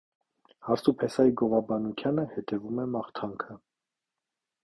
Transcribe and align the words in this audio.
Հարս 0.67 0.83
ու 0.91 0.93
փեսայի 1.01 1.33
գովաբանությանը 1.41 2.25
հետևում 2.33 2.81
է 2.85 2.87
մաղթանքը։ 2.97 3.61